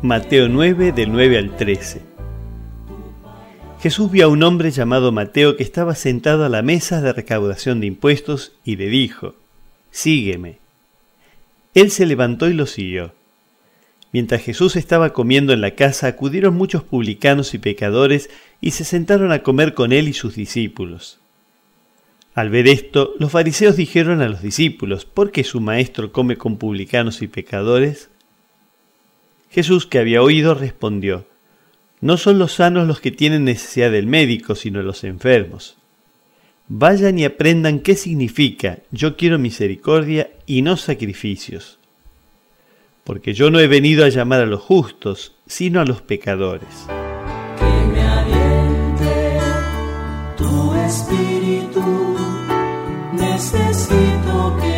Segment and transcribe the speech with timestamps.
[0.00, 2.02] Mateo 9 del 9 al 13.
[3.80, 7.80] Jesús vio a un hombre llamado Mateo que estaba sentado a la mesa de recaudación
[7.80, 9.34] de impuestos y le dijo,
[9.90, 10.58] Sígueme.
[11.74, 13.12] Él se levantó y lo siguió.
[14.12, 19.32] Mientras Jesús estaba comiendo en la casa, acudieron muchos publicanos y pecadores y se sentaron
[19.32, 21.18] a comer con él y sus discípulos.
[22.34, 26.56] Al ver esto, los fariseos dijeron a los discípulos, ¿por qué su maestro come con
[26.56, 28.10] publicanos y pecadores?
[29.50, 31.26] Jesús, que había oído, respondió,
[32.00, 35.76] No son los sanos los que tienen necesidad del médico, sino los enfermos.
[36.68, 41.78] Vayan y aprendan qué significa yo quiero misericordia y no sacrificios.
[43.04, 46.68] Porque yo no he venido a llamar a los justos, sino a los pecadores.
[47.58, 49.38] Que me aliente
[50.36, 52.16] tu espíritu,
[53.14, 54.77] necesito que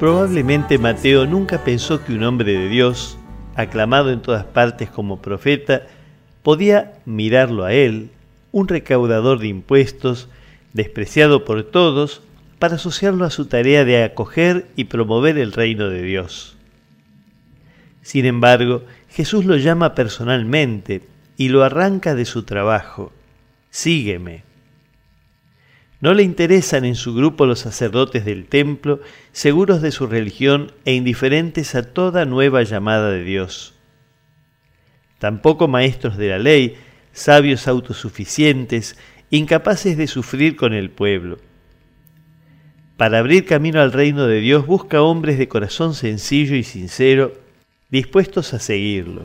[0.00, 3.18] Probablemente Mateo nunca pensó que un hombre de Dios,
[3.54, 5.82] aclamado en todas partes como profeta,
[6.42, 8.08] podía mirarlo a él,
[8.50, 10.30] un recaudador de impuestos,
[10.72, 12.22] despreciado por todos,
[12.58, 16.56] para asociarlo a su tarea de acoger y promover el reino de Dios.
[18.00, 21.02] Sin embargo, Jesús lo llama personalmente
[21.36, 23.12] y lo arranca de su trabajo.
[23.68, 24.49] Sígueme.
[26.00, 29.00] No le interesan en su grupo los sacerdotes del templo,
[29.32, 33.74] seguros de su religión e indiferentes a toda nueva llamada de Dios.
[35.18, 36.76] Tampoco maestros de la ley,
[37.12, 38.96] sabios autosuficientes,
[39.28, 41.38] incapaces de sufrir con el pueblo.
[42.96, 47.34] Para abrir camino al reino de Dios busca hombres de corazón sencillo y sincero,
[47.90, 49.24] dispuestos a seguirlo.